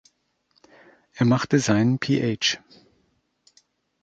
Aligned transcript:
Er 1.13 1.25
machte 1.27 1.59
seinen 1.59 1.99
Ph. 1.99 2.57